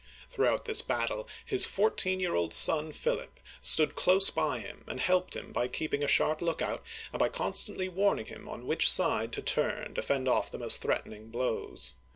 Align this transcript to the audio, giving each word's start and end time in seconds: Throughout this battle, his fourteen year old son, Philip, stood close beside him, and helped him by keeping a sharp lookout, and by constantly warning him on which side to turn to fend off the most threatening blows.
Throughout 0.31 0.65
this 0.65 0.81
battle, 0.81 1.29
his 1.45 1.67
fourteen 1.67 2.19
year 2.19 2.33
old 2.33 2.55
son, 2.55 2.91
Philip, 2.91 3.39
stood 3.61 3.93
close 3.93 4.31
beside 4.31 4.61
him, 4.63 4.83
and 4.87 4.99
helped 4.99 5.35
him 5.35 5.51
by 5.51 5.67
keeping 5.67 6.03
a 6.03 6.07
sharp 6.07 6.41
lookout, 6.41 6.81
and 7.13 7.19
by 7.19 7.29
constantly 7.29 7.87
warning 7.87 8.25
him 8.25 8.49
on 8.49 8.65
which 8.65 8.89
side 8.89 9.31
to 9.33 9.43
turn 9.43 9.93
to 9.93 10.01
fend 10.01 10.27
off 10.27 10.49
the 10.49 10.57
most 10.57 10.81
threatening 10.81 11.29
blows. 11.29 11.93